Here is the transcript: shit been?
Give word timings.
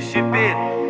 shit 0.00 0.30
been? 0.32 0.85